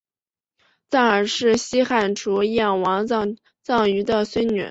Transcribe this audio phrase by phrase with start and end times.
[0.89, 4.59] 臧儿是西汉初燕王臧荼的孙女。